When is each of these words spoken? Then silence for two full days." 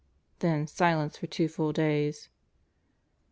Then 0.39 0.65
silence 0.65 1.17
for 1.19 1.27
two 1.27 1.47
full 1.47 1.73
days." 1.73 2.27